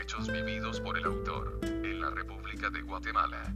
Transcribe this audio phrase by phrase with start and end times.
[0.00, 3.54] Hechos vividos por el autor, en la República de Guatemala.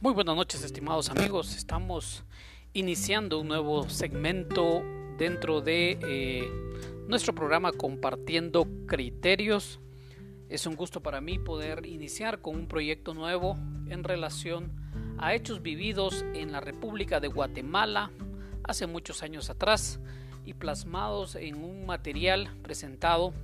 [0.00, 2.24] Muy buenas noches estimados amigos, estamos
[2.72, 4.82] iniciando un nuevo segmento
[5.18, 6.48] dentro de eh,
[7.08, 9.80] nuestro programa Compartiendo Criterios.
[10.48, 13.56] Es un gusto para mí poder iniciar con un proyecto nuevo
[13.88, 14.72] en relación
[15.18, 18.12] a hechos vividos en la República de Guatemala
[18.62, 19.98] hace muchos años atrás
[20.44, 23.34] y plasmados en un material presentado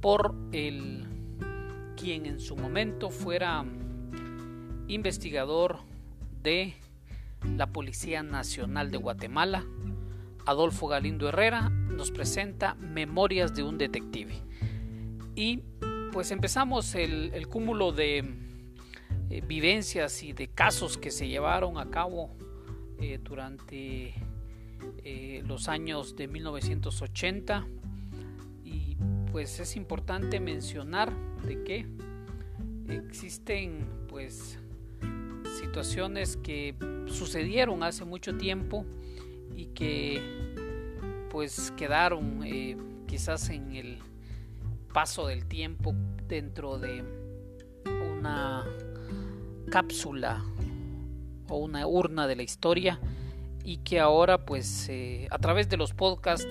[0.00, 1.06] por el
[1.96, 3.64] quien en su momento fuera
[4.88, 5.78] investigador
[6.42, 6.74] de
[7.44, 9.64] la Policía Nacional de Guatemala,
[10.46, 14.34] Adolfo Galindo Herrera, nos presenta Memorias de un Detective.
[15.36, 15.62] Y
[16.12, 18.24] pues empezamos el, cúmulo de
[19.30, 22.30] eh, vivencias y de casos que se llevaron a cabo
[23.00, 24.14] eh, durante
[25.04, 27.79] eh, los años de 1980 y
[29.32, 31.12] pues es importante mencionar
[31.44, 31.86] de que
[32.88, 34.58] existen pues
[35.58, 36.74] situaciones que
[37.06, 38.84] sucedieron hace mucho tiempo
[39.54, 40.20] y que
[41.30, 43.98] pues quedaron eh, quizás en el
[44.92, 45.94] paso del tiempo
[46.26, 47.04] dentro de
[48.18, 48.66] una
[49.70, 50.44] cápsula
[51.48, 52.98] o una urna de la historia
[53.64, 56.48] y que ahora pues eh, a través de los podcasts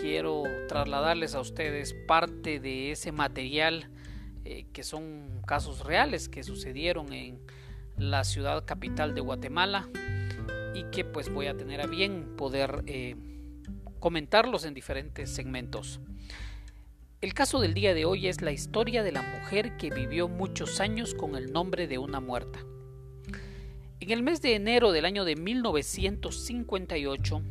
[0.00, 3.90] quiero trasladarles a ustedes parte de ese material
[4.44, 7.40] eh, que son casos reales que sucedieron en
[7.96, 9.88] la ciudad capital de Guatemala
[10.74, 13.16] y que pues voy a tener a bien poder eh,
[13.98, 16.00] comentarlos en diferentes segmentos.
[17.22, 20.80] El caso del día de hoy es la historia de la mujer que vivió muchos
[20.80, 22.60] años con el nombre de una muerta.
[23.98, 27.42] En el mes de enero del año de 1958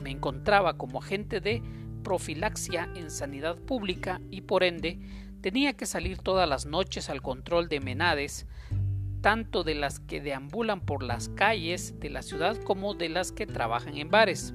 [0.00, 1.60] me encontraba como agente de
[2.02, 4.98] profilaxia en sanidad pública y por ende
[5.40, 8.46] tenía que salir todas las noches al control de menades,
[9.20, 13.46] tanto de las que deambulan por las calles de la ciudad como de las que
[13.46, 14.54] trabajan en bares.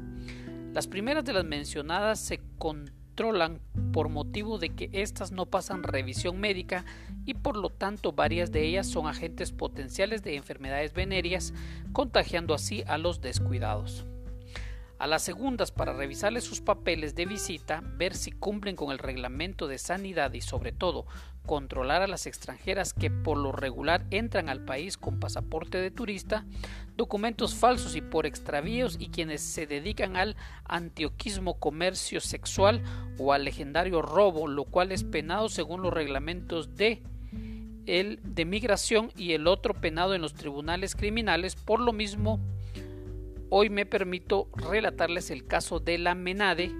[0.73, 3.61] Las primeras de las mencionadas se controlan
[3.93, 6.83] por motivo de que éstas no pasan revisión médica
[7.25, 11.53] y por lo tanto varias de ellas son agentes potenciales de enfermedades venéreas,
[11.93, 14.05] contagiando así a los descuidados.
[14.97, 19.67] A las segundas para revisarles sus papeles de visita, ver si cumplen con el reglamento
[19.67, 21.05] de sanidad y sobre todo
[21.45, 26.45] controlar a las extranjeras que por lo regular entran al país con pasaporte de turista,
[26.95, 32.81] documentos falsos y por extravíos y quienes se dedican al antioquismo comercio sexual
[33.17, 37.03] o al legendario robo, lo cual es penado según los reglamentos de
[37.85, 41.55] el de migración y el otro penado en los tribunales criminales.
[41.55, 42.39] Por lo mismo,
[43.49, 46.71] hoy me permito relatarles el caso de la Menade,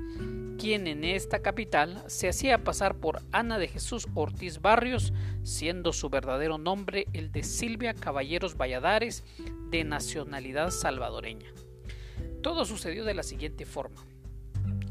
[0.57, 6.09] quien en esta capital se hacía pasar por Ana de Jesús Ortiz Barrios, siendo su
[6.09, 9.23] verdadero nombre el de Silvia Caballeros Valladares,
[9.69, 11.51] de nacionalidad salvadoreña.
[12.41, 14.05] Todo sucedió de la siguiente forma.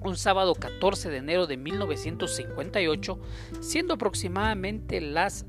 [0.01, 3.19] Un sábado 14 de enero de 1958,
[3.61, 5.47] siendo aproximadamente las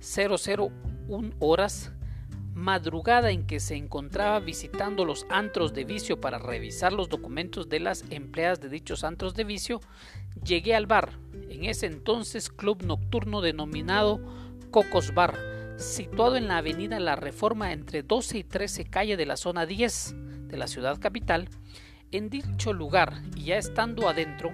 [0.00, 1.92] 001 horas,
[2.54, 7.80] madrugada en que se encontraba visitando los antros de vicio para revisar los documentos de
[7.80, 9.80] las empleadas de dichos antros de vicio,
[10.44, 11.18] llegué al bar,
[11.48, 14.20] en ese entonces club nocturno denominado
[14.70, 15.34] Cocos Bar,
[15.76, 20.14] situado en la avenida La Reforma entre 12 y 13 calle de la zona 10
[20.48, 21.48] de la ciudad capital.
[22.10, 24.52] En dicho lugar, y ya estando adentro,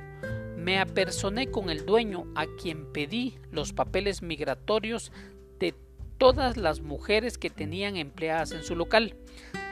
[0.56, 5.12] me apersoné con el dueño a quien pedí los papeles migratorios
[6.19, 9.15] todas las mujeres que tenían empleadas en su local,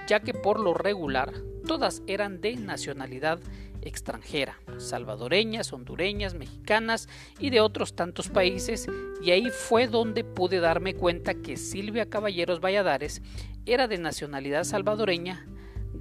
[0.07, 1.33] ya que por lo regular
[1.67, 3.41] todas eran de nacionalidad
[3.83, 7.09] extranjera, salvadoreñas, hondureñas, mexicanas
[7.39, 8.87] y de otros tantos países,
[9.23, 13.23] y ahí fue donde pude darme cuenta que Silvia Caballeros Valladares
[13.65, 15.47] era de nacionalidad salvadoreña,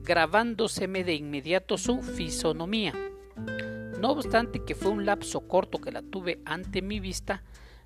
[0.03, 2.94] grabándoseme de inmediato su fisonomía.
[4.00, 7.44] No obstante que fue un lapso corto que la tuve ante mi vista,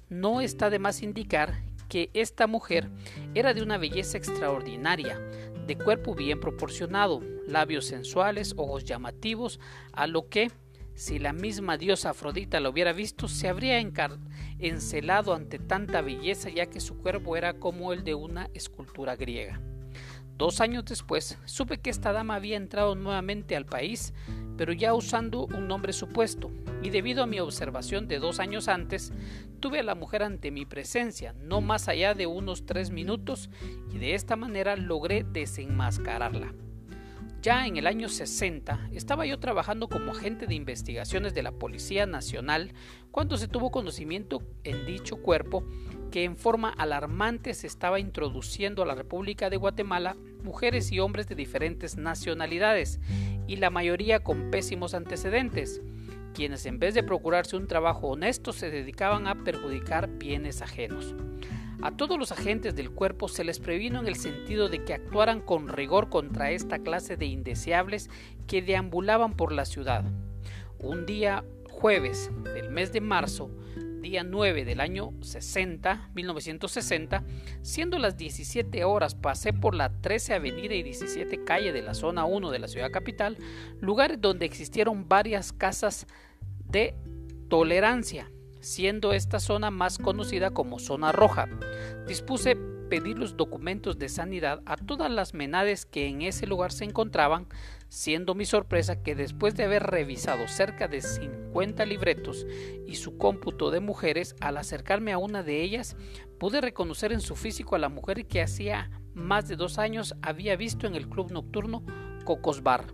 [0.09, 2.89] no está de más indicar que esta mujer
[3.33, 5.19] era de una belleza extraordinaria,
[5.67, 9.59] de cuerpo bien proporcionado, labios sensuales, ojos llamativos,
[9.91, 10.51] a lo que,
[10.93, 13.79] si la misma diosa Afrodita lo hubiera visto, se habría
[14.59, 19.59] encelado ante tanta belleza, ya que su cuerpo era como el de una escultura griega.
[20.37, 24.13] Dos años después, supe que esta dama había entrado nuevamente al país,
[24.57, 26.51] pero ya usando un nombre supuesto,
[26.81, 29.11] y debido a mi observación de dos años antes,
[29.59, 33.49] tuve a la mujer ante mi presencia, no más allá de unos tres minutos,
[33.93, 36.53] y de esta manera logré desenmascararla.
[37.41, 42.05] Ya en el año 60 estaba yo trabajando como agente de investigaciones de la Policía
[42.05, 42.73] Nacional
[43.11, 45.63] cuando se tuvo conocimiento en dicho cuerpo
[46.11, 51.27] que en forma alarmante se estaba introduciendo a la República de Guatemala mujeres y hombres
[51.27, 52.99] de diferentes nacionalidades
[53.47, 55.81] y la mayoría con pésimos antecedentes,
[56.33, 61.15] quienes en vez de procurarse un trabajo honesto se dedicaban a perjudicar bienes ajenos.
[61.81, 65.39] A todos los agentes del cuerpo se les previno en el sentido de que actuaran
[65.39, 68.09] con rigor contra esta clase de indeseables
[68.47, 70.03] que deambulaban por la ciudad.
[70.79, 73.49] Un día jueves del mes de marzo,
[74.01, 77.23] día 9 del año 60, 1960,
[77.61, 82.25] siendo las 17 horas, pasé por la 13 Avenida y 17 Calle de la zona
[82.25, 83.37] 1 de la ciudad capital,
[83.79, 86.07] lugares donde existieron varias casas
[86.65, 86.95] de
[87.49, 88.29] tolerancia
[88.61, 91.47] siendo esta zona más conocida como zona roja.
[92.07, 92.57] Dispuse
[92.89, 97.47] pedir los documentos de sanidad a todas las menades que en ese lugar se encontraban,
[97.89, 102.45] siendo mi sorpresa que después de haber revisado cerca de 50 libretos
[102.87, 105.97] y su cómputo de mujeres, al acercarme a una de ellas,
[106.39, 110.55] pude reconocer en su físico a la mujer que hacía más de dos años había
[110.55, 111.83] visto en el club nocturno
[112.23, 112.93] Cocos Bar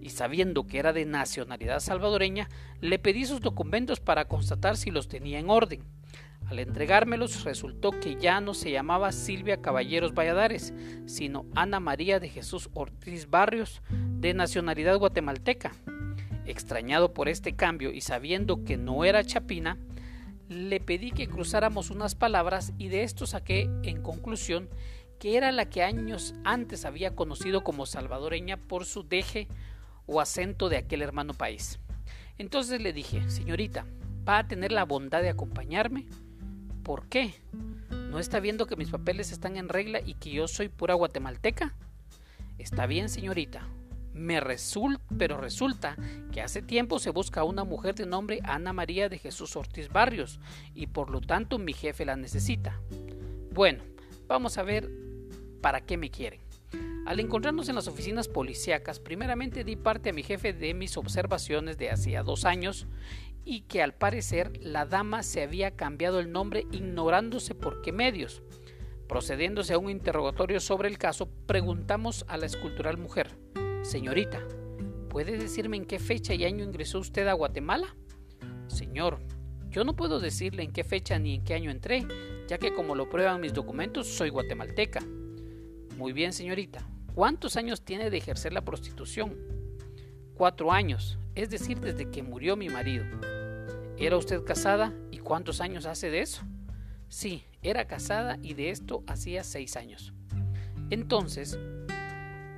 [0.00, 2.48] y sabiendo que era de nacionalidad salvadoreña,
[2.80, 5.84] le pedí sus documentos para constatar si los tenía en orden.
[6.50, 10.74] Al entregármelos resultó que ya no se llamaba Silvia Caballeros Valladares,
[11.06, 13.82] sino Ana María de Jesús Ortiz Barrios,
[14.18, 15.70] de nacionalidad guatemalteca.
[16.46, 19.78] Extrañado por este cambio y sabiendo que no era chapina,
[20.48, 24.68] le pedí que cruzáramos unas palabras y de esto saqué en conclusión
[25.20, 29.46] que era la que años antes había conocido como salvadoreña por su deje
[30.06, 31.78] o acento de aquel hermano país.
[32.38, 33.86] Entonces le dije, señorita,
[34.28, 36.06] ¿va a tener la bondad de acompañarme?
[36.82, 37.34] ¿Por qué?
[38.10, 41.74] ¿No está viendo que mis papeles están en regla y que yo soy pura guatemalteca?
[42.58, 43.66] Está bien, señorita.
[44.12, 45.96] Me resulta, pero resulta
[46.32, 50.40] que hace tiempo se busca una mujer de nombre Ana María de Jesús Ortiz Barrios
[50.74, 52.80] y por lo tanto mi jefe la necesita.
[53.52, 53.84] Bueno,
[54.26, 54.90] vamos a ver
[55.60, 56.40] para qué me quieren.
[57.06, 61.78] Al encontrarnos en las oficinas policíacas, primeramente di parte a mi jefe de mis observaciones
[61.78, 62.86] de hacía dos años
[63.44, 68.42] y que al parecer la dama se había cambiado el nombre ignorándose por qué medios.
[69.08, 73.36] Procediéndose a un interrogatorio sobre el caso, preguntamos a la escultural mujer,
[73.82, 74.46] Señorita,
[75.08, 77.96] ¿puede decirme en qué fecha y año ingresó usted a Guatemala?
[78.68, 79.18] Señor,
[79.70, 82.06] yo no puedo decirle en qué fecha ni en qué año entré,
[82.46, 85.00] ya que como lo prueban mis documentos, soy guatemalteca.
[85.96, 86.86] Muy bien, señorita.
[87.14, 89.36] ¿Cuántos años tiene de ejercer la prostitución?
[90.34, 93.04] Cuatro años, es decir, desde que murió mi marido.
[93.96, 96.42] ¿Era usted casada y cuántos años hace de eso?
[97.08, 100.12] Sí, era casada y de esto hacía seis años.
[100.90, 101.58] Entonces,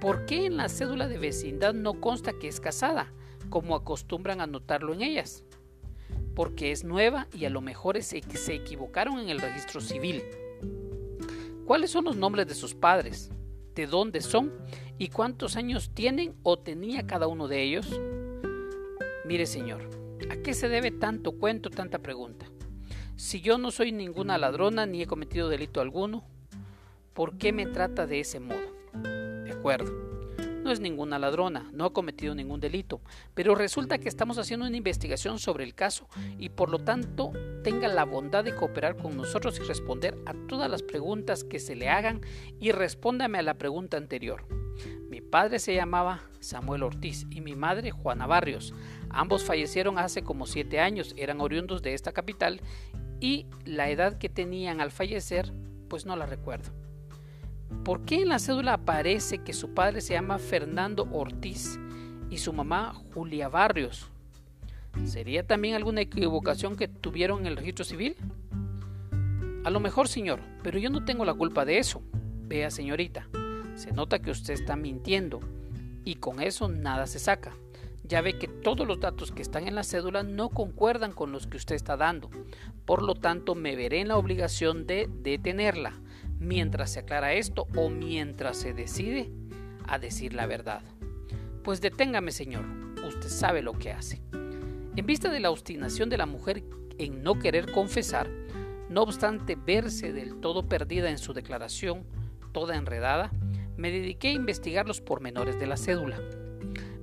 [0.01, 3.13] ¿por qué en la cédula de vecindad no consta que es casada,
[3.51, 5.45] como acostumbran a notarlo en ellas?
[6.35, 8.19] Porque es nueva y a lo mejor se
[8.55, 10.23] equivocaron en el registro civil.
[11.67, 13.31] ¿Cuáles son los nombres de sus padres?
[13.75, 14.53] ¿De dónde son?
[14.99, 18.01] ¿Y cuántos años tienen o tenía cada uno de ellos?
[19.25, 19.89] Mire, señor,
[20.31, 22.47] ¿a qué se debe tanto cuento, tanta pregunta?
[23.15, 26.25] Si yo no soy ninguna ladrona ni he cometido delito alguno,
[27.13, 28.75] ¿por qué me trata de ese modo?
[29.45, 29.93] De acuerdo.
[30.65, 33.01] No es ninguna ladrona, no ha cometido ningún delito,
[33.35, 37.89] pero resulta que estamos haciendo una investigación sobre el caso y por lo tanto tenga
[37.89, 41.89] la bondad de cooperar con nosotros y responder a todas las preguntas que se le
[41.89, 42.21] hagan
[42.61, 44.47] y respóndame a la pregunta anterior.
[45.09, 48.73] Mi padre se llamaba Samuel Ortiz y mi madre Juana Barrios.
[49.13, 52.61] Ambos fallecieron hace como siete años, eran oriundos de esta capital
[53.21, 55.53] y la edad que tenían al fallecer
[55.89, 56.71] pues no la recuerdo.
[57.85, 61.79] ¿Por qué en la cédula aparece que su padre se llama Fernando Ortiz
[62.31, 64.09] y su mamá Julia Barrios?
[65.05, 68.17] ¿Sería también alguna equivocación que tuvieron en el registro civil?
[69.65, 72.03] A lo mejor, señor, pero yo no tengo la culpa de eso.
[72.47, 73.29] Vea, señorita,
[73.75, 75.41] se nota que usted está mintiendo
[76.05, 77.53] y con eso nada se saca.
[78.13, 81.47] Ya ve que todos los datos que están en la cédula no concuerdan con los
[81.47, 82.29] que usted está dando.
[82.85, 85.99] Por lo tanto, me veré en la obligación de detenerla
[86.39, 89.31] mientras se aclara esto o mientras se decide
[89.89, 90.83] a decir la verdad.
[91.65, 92.67] Pues deténgame, Señor,
[93.03, 94.21] usted sabe lo que hace.
[94.95, 96.65] En vista de la obstinación de la mujer
[96.99, 98.29] en no querer confesar,
[98.91, 102.05] no obstante verse del todo perdida en su declaración,
[102.53, 103.33] toda enredada,
[103.79, 106.21] me dediqué a investigar los pormenores de la cédula.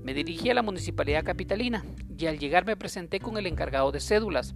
[0.03, 1.84] Me dirigí a la municipalidad capitalina
[2.18, 4.56] y al llegar me presenté con el encargado de cédulas,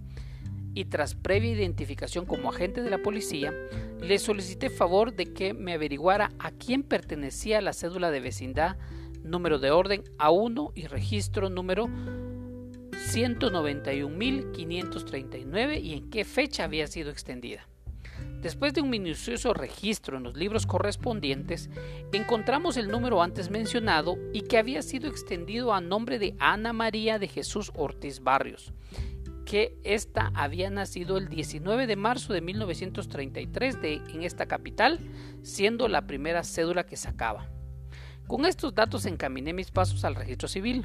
[0.74, 3.54] y tras previa identificación como agente de la policía,
[4.00, 8.76] le solicité favor de que me averiguara a quién pertenecía la cédula de vecindad
[9.22, 11.86] número de orden A1 y registro número
[13.12, 17.66] 191.539 y en qué fecha había sido extendida.
[18.44, 21.70] Después de un minucioso registro en los libros correspondientes,
[22.12, 27.18] encontramos el número antes mencionado y que había sido extendido a nombre de Ana María
[27.18, 28.74] de Jesús Ortiz Barrios,
[29.46, 34.98] que ésta había nacido el 19 de marzo de 1933 de, en esta capital,
[35.42, 37.48] siendo la primera cédula que sacaba.
[38.26, 40.84] Con estos datos encaminé mis pasos al registro civil,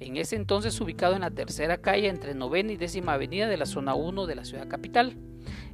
[0.00, 3.66] en ese entonces ubicado en la tercera calle entre novena y décima avenida de la
[3.66, 5.16] zona 1 de la ciudad capital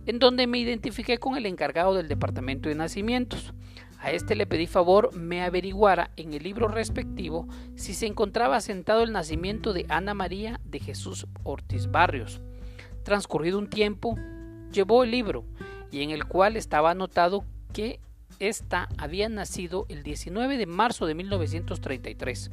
[0.07, 3.53] en donde me identifiqué con el encargado del departamento de nacimientos.
[3.99, 9.03] A este le pedí favor me averiguara en el libro respectivo si se encontraba asentado
[9.03, 12.41] el nacimiento de Ana María de Jesús Ortiz Barrios.
[13.03, 14.17] Transcurrido un tiempo,
[14.73, 15.45] llevó el libro
[15.91, 18.01] y en el cual estaba anotado que
[18.39, 22.51] ésta había nacido el 19 de marzo de 1933.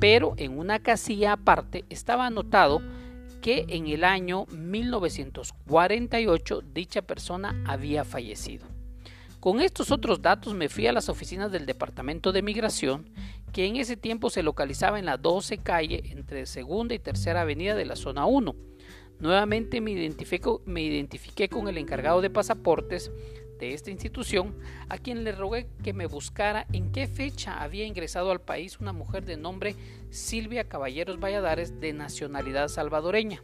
[0.00, 2.82] Pero en una casilla aparte estaba anotado
[3.40, 8.66] que en el año 1948 dicha persona había fallecido.
[9.40, 13.08] Con estos otros datos me fui a las oficinas del Departamento de Migración,
[13.52, 17.76] que en ese tiempo se localizaba en la 12 calle entre segunda y tercera avenida
[17.76, 18.56] de la zona 1.
[19.20, 19.94] Nuevamente me,
[20.66, 23.12] me identifiqué con el encargado de pasaportes
[23.58, 24.56] de esta institución,
[24.88, 28.92] a quien le rogué que me buscara en qué fecha había ingresado al país una
[28.92, 29.76] mujer de nombre
[30.10, 33.42] Silvia Caballeros Valladares de nacionalidad salvadoreña.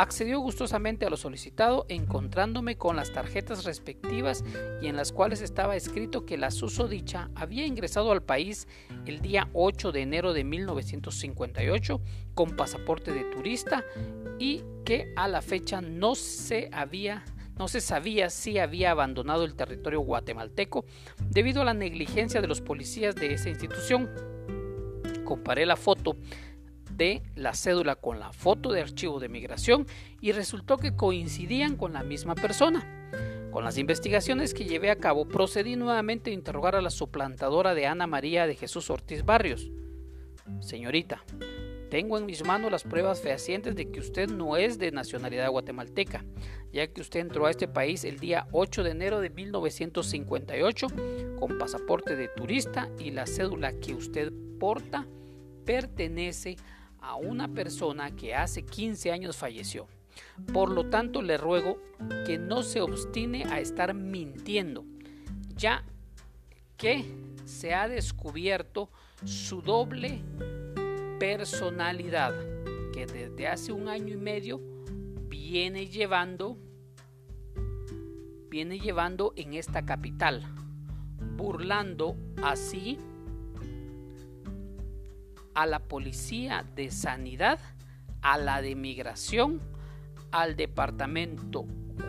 [0.00, 4.44] Accedió gustosamente a lo solicitado, encontrándome con las tarjetas respectivas
[4.80, 8.68] y en las cuales estaba escrito que la susodicha había ingresado al país
[9.06, 12.00] el día 8 de enero de 1958
[12.34, 13.84] con pasaporte de turista
[14.38, 17.24] y que a la fecha no se había
[17.58, 20.84] no se sabía si había abandonado el territorio guatemalteco
[21.28, 24.08] debido a la negligencia de los policías de esa institución.
[25.24, 26.16] Comparé la foto
[26.90, 29.86] de la cédula con la foto de archivo de migración
[30.20, 32.94] y resultó que coincidían con la misma persona.
[33.50, 37.86] Con las investigaciones que llevé a cabo, procedí nuevamente a interrogar a la suplantadora de
[37.86, 39.70] Ana María de Jesús Ortiz Barrios.
[40.60, 41.24] Señorita,
[41.90, 46.24] tengo en mis manos las pruebas fehacientes de que usted no es de nacionalidad guatemalteca,
[46.72, 50.86] ya que usted entró a este país el día 8 de enero de 1958
[51.38, 55.06] con pasaporte de turista y la cédula que usted porta
[55.64, 56.56] pertenece
[57.00, 59.86] a una persona que hace 15 años falleció.
[60.52, 61.78] Por lo tanto, le ruego
[62.26, 64.84] que no se obstine a estar mintiendo,
[65.54, 65.84] ya
[66.76, 67.04] que
[67.44, 68.90] se ha descubierto
[69.24, 70.22] su doble
[71.18, 72.34] personalidad
[72.92, 74.60] que desde hace un año y medio
[75.28, 76.56] viene llevando
[78.50, 80.42] viene llevando en esta capital,
[81.36, 82.98] burlando así
[85.54, 87.58] a la policía de sanidad,
[88.22, 89.60] a la de migración,
[90.30, 91.66] al departamento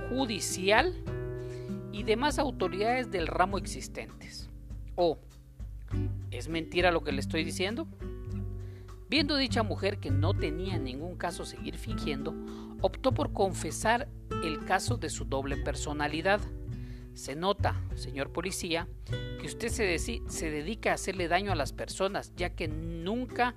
[0.09, 0.93] judicial
[1.91, 4.49] y demás autoridades del ramo existentes.
[4.95, 5.19] ¿O
[6.31, 7.87] es mentira lo que le estoy diciendo?
[9.09, 12.35] Viendo dicha mujer que no tenía ningún caso seguir fingiendo,
[12.81, 14.07] optó por confesar
[14.43, 16.39] el caso de su doble personalidad.
[17.15, 18.87] Se nota, señor policía,
[19.41, 23.55] que usted se, se, dedica a hacerle daño a las personas, ya que nunca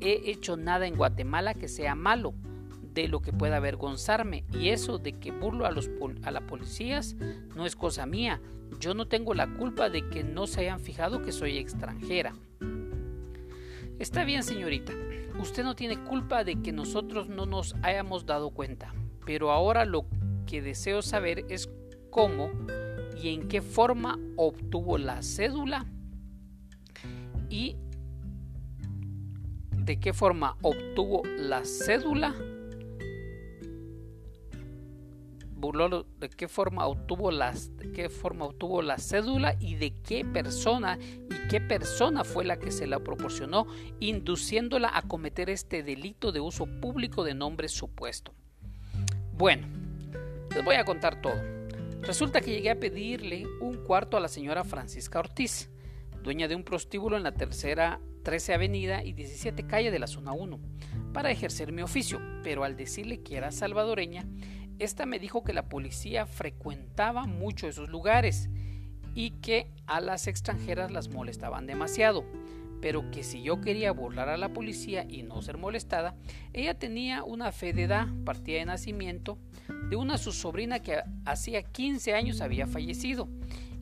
[0.00, 2.34] he hecho nada en Guatemala que sea malo,
[2.82, 4.44] de lo que pueda avergonzarme.
[4.52, 5.88] Y eso de que burlo a, los
[6.22, 7.16] a las policías
[7.56, 8.42] no es cosa mía.
[8.78, 12.34] Yo no tengo la culpa de que no se hayan fijado que soy extranjera.
[14.02, 14.92] Está bien, señorita.
[15.38, 18.92] Usted no tiene culpa de que nosotros no nos hayamos dado cuenta.
[19.24, 20.06] Pero ahora lo
[20.44, 21.70] que deseo saber es
[22.10, 22.50] cómo
[23.22, 25.86] y en qué forma obtuvo la cédula
[27.48, 27.76] y
[29.70, 32.34] de qué forma obtuvo la cédula
[36.18, 37.30] de qué forma obtuvo
[37.94, 42.72] qué forma obtuvo la cédula y de qué persona y qué persona fue la que
[42.72, 43.68] se la proporcionó
[44.00, 48.34] induciéndola a cometer este delito de uso público de nombre supuesto.
[49.34, 49.68] Bueno,
[50.52, 51.40] les voy a contar todo.
[52.00, 55.70] Resulta que llegué a pedirle un cuarto a la señora Francisca Ortiz,
[56.24, 60.32] dueña de un prostíbulo en la tercera 13 Avenida y 17 Calle de la Zona
[60.32, 60.58] 1,
[61.12, 64.26] para ejercer mi oficio, pero al decirle que era salvadoreña,
[64.78, 68.48] esta me dijo que la policía frecuentaba mucho esos lugares
[69.14, 72.24] y que a las extranjeras las molestaban demasiado,
[72.80, 76.16] pero que si yo quería burlar a la policía y no ser molestada,
[76.52, 79.38] ella tenía una fe de edad, partida de nacimiento,
[79.88, 83.28] de una su sobrina que hacía 15 años había fallecido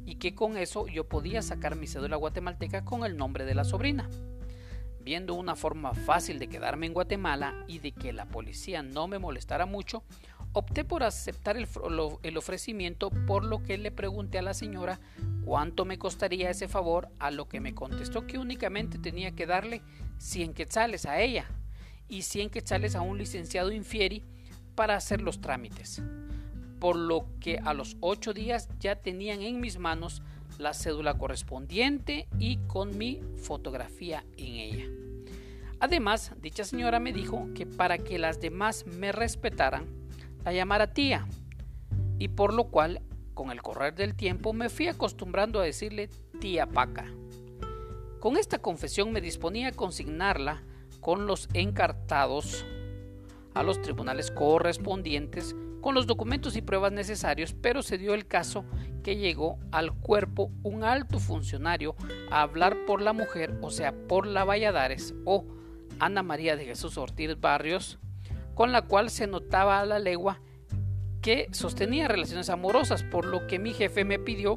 [0.05, 3.65] y que con eso yo podía sacar mi cédula guatemalteca con el nombre de la
[3.65, 4.11] sobrina.
[5.03, 9.19] Viendo una forma fácil de quedarme en Guatemala y de que la policía no me
[9.19, 10.05] molestara mucho,
[10.53, 15.01] opté por aceptar el, ofrecimiento por lo que le pregunté a la señora
[15.45, 19.83] cuánto me costaría ese favor, a lo que me contestó que únicamente tenía que darle
[20.19, 21.47] 100 quetzales a ella
[22.09, 24.25] y 100 quetzales a un licenciado infieri
[24.75, 26.03] para hacer los trámites,
[26.79, 30.23] por lo que a los 8 días ya tenían en mis manos
[30.59, 34.85] la cédula correspondiente y con mi fotografía en ella.
[35.79, 40.00] Además, dicha señora me dijo que para que las demás me respetaran,
[40.45, 41.27] la llamara tía,
[42.19, 43.03] y por lo cual,
[43.35, 46.09] con el correr del tiempo, me fui acostumbrando a decirle
[46.41, 47.07] tía Paca.
[48.21, 50.63] Con esta confesión me disponía a consignarla
[51.01, 52.67] con los encartados
[53.55, 58.65] a los tribunales correspondientes con los documentos y pruebas necesarios, pero se dio el caso
[59.03, 61.97] que llegó al cuerpo un alto funcionario
[62.31, 65.45] a hablar por la mujer, o sea, por la Valladares o
[65.99, 67.99] Ana María de Jesús Ortiz Barrios,
[68.61, 70.43] con la cual se notaba a la legua
[71.23, 74.55] que sostenía relaciones amorosas, por lo que mi jefe me pidió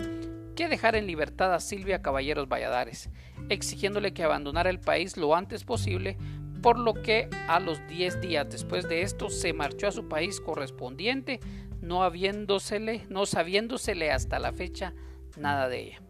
[0.57, 3.09] que dejara en libertad a Silvia Caballeros Valladares,
[3.47, 6.17] exigiéndole que abandonara el país lo antes posible
[6.61, 10.41] por lo que a los 10 días después de esto se marchó a su país
[10.41, 11.39] correspondiente,
[11.79, 14.93] no habiéndosele, no sabiéndosele hasta la fecha
[15.37, 16.01] nada de ella.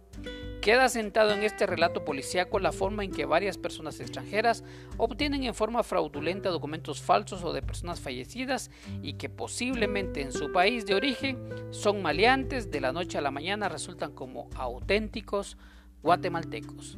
[0.64, 4.64] Queda sentado en este relato policíaco la forma en que varias personas extranjeras
[4.96, 10.54] obtienen en forma fraudulenta documentos falsos o de personas fallecidas y que posiblemente en su
[10.54, 11.38] país de origen
[11.72, 15.58] son maleantes, de la noche a la mañana resultan como auténticos
[16.02, 16.98] guatemaltecos.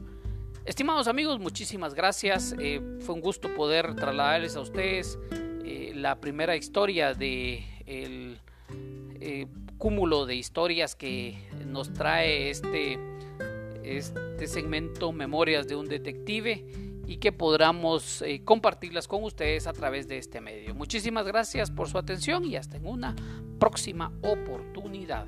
[0.65, 2.53] Estimados amigos, muchísimas gracias.
[2.59, 5.17] Eh, fue un gusto poder trasladarles a ustedes
[5.63, 8.39] eh, la primera historia de el
[9.19, 9.47] eh,
[9.79, 12.99] cúmulo de historias que nos trae este,
[13.85, 16.65] este segmento Memorias de un Detective
[17.07, 20.73] y que podamos compartirlas con ustedes a través de este medio.
[20.73, 23.15] Muchísimas gracias por su atención y hasta en una
[23.59, 25.27] próxima oportunidad.